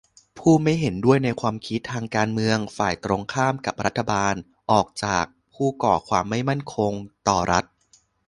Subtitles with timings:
[0.37, 4.35] ผู้ไม่เห็นด้วยในความคิดทางการเมือง ฝ่ายตรงข้ามกับรัฐบาล
[4.71, 6.93] ออกจาก ผู้ก่อความไม่มั่นคง
[7.27, 7.65] ต่อรัฐ